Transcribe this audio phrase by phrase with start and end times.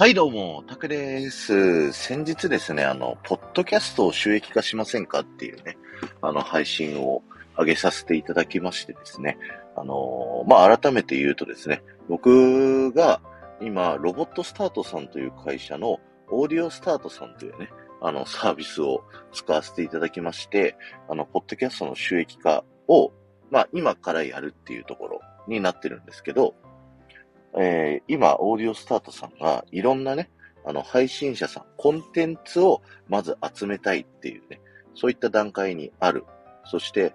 [0.00, 1.92] はい、どうも、タクです。
[1.92, 5.76] 先日ですね、あの、ポッドキャストを収益化しませんかっていうね、
[6.22, 7.24] あの、配信を
[7.58, 9.38] 上げさせていただきましてですね、
[9.74, 13.20] あのまあ、改めて言うとですね、僕が
[13.60, 15.98] 今、ロボットスタートさんという会社の
[16.30, 17.68] オーディオスタートさんというね、
[18.00, 19.02] あの、サービスを
[19.32, 20.76] 使わせていただきまして、
[21.08, 23.10] あの、ポッドキャストの収益化を、
[23.50, 26.54] まあ、今からやるっていうところになってるんですけど、
[27.56, 30.30] えー今、オーディオスタートさんがいろんなね、
[30.64, 34.60] あの、配信者さん、コンテンツをまず集めたいっていうね、
[34.94, 36.24] そういった段階にある。
[36.64, 37.14] そして、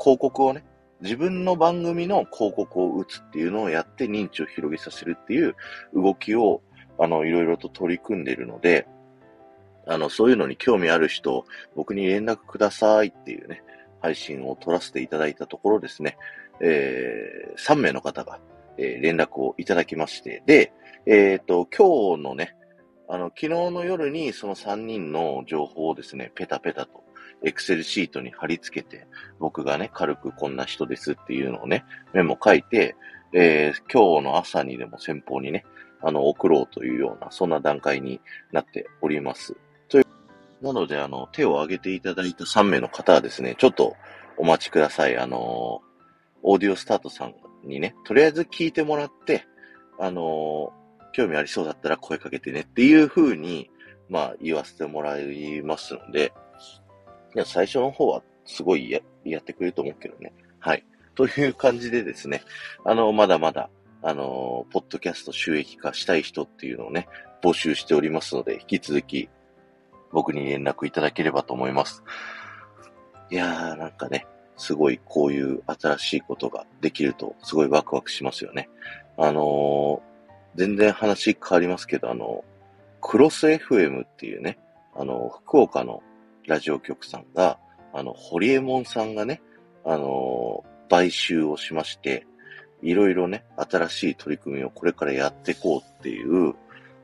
[0.00, 0.64] 広告をね、
[1.00, 5.54] 自分の番組の広告を打つっていうのをやって認知を広げさせるっていう
[5.94, 6.62] 動きを、
[6.98, 8.86] あの、いろいろと取り組んでいるので、
[9.86, 13.62] あの、そういうのに興味ある人、僕に連絡くださいっていうね、
[14.02, 16.16] 配信を取らせていただいたところですね、
[16.60, 18.40] えー、3名の方が、
[18.80, 20.72] えー連絡をいただきまして、で、
[21.06, 22.56] えっ、と、今日のね、
[23.08, 27.04] あの、昨日の夜にその3人の情報をですね、ペタペタと、
[27.42, 29.06] エクセルシートに貼り付けて、
[29.38, 32.96] 僕がね、軽くこんな人ですっていうのをね、メモ書いて、
[33.32, 35.64] えー今日の朝にでも先方にね、
[36.02, 38.20] あの、送ろうというような、そんな段階に
[38.52, 39.54] なっております。
[39.88, 43.96] という、なので、あの、手を挙げていただいた3名の方はですね、ちょっと
[44.36, 45.18] お待ちください。
[45.18, 45.82] あの、
[46.42, 49.46] オーディオスタートさんがにね、とりあえず聞いてもらって、
[49.98, 50.72] あの
[51.12, 53.70] 興味ありそうだったら声かけてねっていう風に、
[54.08, 56.32] まあ、言わせてもらいますので、
[57.34, 60.32] いや、最初の方はすごいややってくれると思うけどね。
[60.58, 60.84] はい。
[61.14, 62.42] という感じでですね、
[62.84, 63.70] あの、まだまだ、
[64.02, 67.08] あの、ポッドキャスト収益化したい人っていうのをね、
[67.42, 69.28] 募集しておりますので、引き続き、
[70.12, 72.02] 僕に連絡いただければと思います。
[73.30, 74.26] いやー、なんかね、
[74.60, 78.68] すごいこういう新しいことができると、すごいワクワクしますよね。
[79.16, 80.10] あのー
[80.56, 82.44] 全然話変わりますけど、あの、
[83.00, 84.58] クロス FM っていうね、
[84.96, 86.02] あの、福岡の
[86.48, 87.56] ラジオ局さんが、
[87.92, 89.42] あの、ホリエモンさんがね、
[89.84, 92.26] あのー買収をしまして、
[92.82, 96.54] いろいろね、新しい取り組みをこれからやっていこうっていう、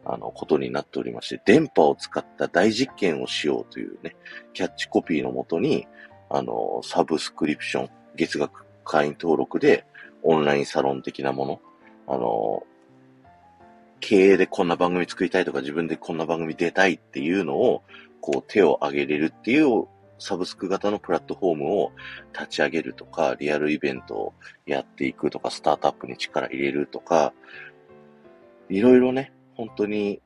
[0.05, 4.17] あの、ことになっておりまして、電波を使った大実験をしようというね、
[4.55, 5.87] キャッチコピーのもとに、
[6.29, 9.85] あの、サブスクリプション、月額会員登録で、
[10.23, 11.61] オンラインサロン的なもの、
[12.07, 12.65] あの、
[14.01, 17.83] 経営でこんな番組作りたいとか、自分でこんな番組出たいっていうのを、
[18.21, 19.87] こう手を挙げれるっていう
[20.19, 21.93] サブスク型のプラットフォームを
[22.33, 24.35] 立ち上げるとか、リアルイベントを
[24.67, 27.33] やっていくとか、スタートアップに力入れるとか、
[28.69, 30.21] いろいろね、本当に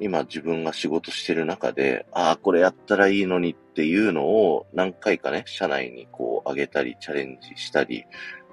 [0.00, 8.04] 今自分が仕事してる中で、ああ、これやったらいいのにっていうのを何回かね、社内にこう上げたり、チャレンジしたり、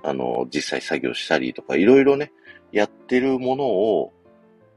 [0.04, 2.32] あの、実際作業したりとか、いろいろね、
[2.72, 4.14] やってるものを、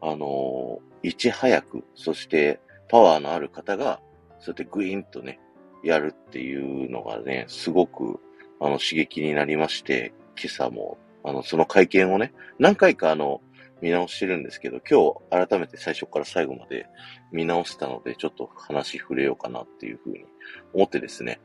[0.01, 4.01] あの、いち早く、そしてパワーのある方が、
[4.39, 5.41] そうやってグイーンとね、
[5.83, 8.21] やるっていうのがね、すごく、
[8.61, 13.41] あの、刺激になりまして、今朝も、あの、その会見をね、何回かあの、
[13.81, 16.87] 見直してるんですけど、今日改めて最初から最後まで
[17.33, 20.25] 見直したので、ちょっと話触れようかなっていうふうに
[20.73, 21.41] 思ってですね、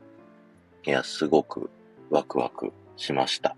[0.86, 1.70] いや、すごく
[2.10, 3.56] ワクワクしました。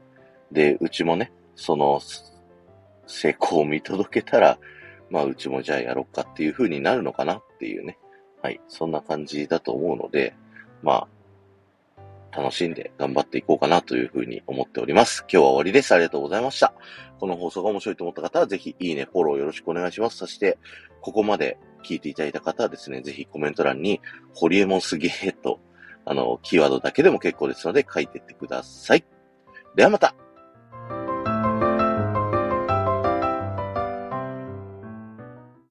[0.50, 2.00] で、うちもね、その、
[3.06, 4.58] 成功を見届けたら、
[5.10, 7.98] まあ、うちもじゃあやろっかっていう風になるのかなっていうね。
[8.42, 8.60] はい。
[8.68, 10.34] そんな感じだと思うので、
[10.82, 11.08] まあ、
[12.36, 15.20] 楽しんで頑張っていこうかなというふうに思っております。
[15.22, 15.92] 今日は終わりです。
[15.92, 16.74] ありがとうございました。
[17.20, 20.16] この放送が面白いと思った方は、ぜひいいね、フォローよろしくお願いします。
[20.16, 20.58] そして、
[21.02, 24.00] ここまで聞いていただいた方はですね、ぜひコメント欄に、
[24.34, 25.60] ホリエモンすげえと、
[26.04, 29.04] あの、キーワードだけでも結構ですので書いてってください。
[29.76, 30.14] ではまた